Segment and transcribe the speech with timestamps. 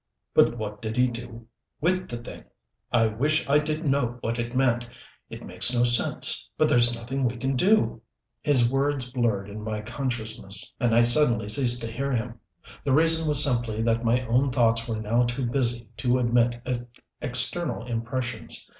[0.33, 1.45] "But what did he do
[1.79, 2.45] with the thing?
[2.91, 4.87] I wish I did know what it meant.
[5.29, 6.49] It makes no sense.
[6.57, 8.01] But there's nothing we can do"
[8.41, 12.39] His words blurred in my consciousness, and I suddenly ceased to hear him.
[12.83, 16.67] The reason was simply that my own thoughts were now too busy to admit
[17.21, 18.67] external impressions.